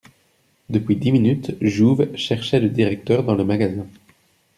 Depuis 0.71 0.95
dix 0.95 1.11
minutes, 1.11 1.51
Jouve 1.61 2.07
cherchait 2.15 2.59
le 2.59 2.69
directeur 2.69 3.23
dans 3.23 3.35
les 3.35 3.43
magasins. 3.43 3.85